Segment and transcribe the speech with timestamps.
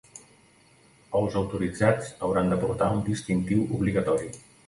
[1.19, 4.35] Els autoritzats hauran de portar un distintiu obligatori.